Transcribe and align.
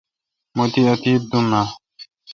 مہ 0.55 0.65
تی 0.71 0.81
اتیت 0.91 1.21
دوم 1.29 1.45
اں 1.59 1.67